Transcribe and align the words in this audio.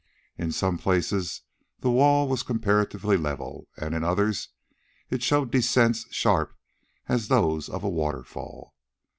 In 0.35 0.51
some 0.51 0.79
places 0.79 1.43
the 1.81 1.91
wall 1.91 2.27
was 2.27 2.41
comparatively 2.41 3.17
level 3.17 3.67
and 3.77 3.93
in 3.93 4.03
others 4.03 4.49
it 5.11 5.21
showed 5.21 5.51
descents 5.51 6.07
sharp 6.11 6.57
as 7.07 7.27
those 7.27 7.69
of 7.69 7.83
a 7.83 7.87
waterfall. 7.89 8.73